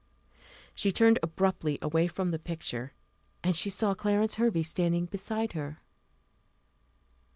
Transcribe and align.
She 0.73 0.91
turned 0.91 1.19
abruptly 1.21 1.77
away 1.79 2.07
from 2.07 2.31
the 2.31 2.39
picture, 2.39 2.93
and 3.43 3.55
she 3.55 3.69
saw 3.69 3.93
Clarence 3.93 4.33
Hervey 4.33 4.63
standing 4.63 5.05
beside 5.05 5.51
her. 5.53 5.77